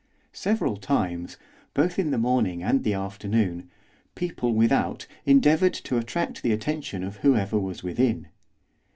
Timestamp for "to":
5.75-5.97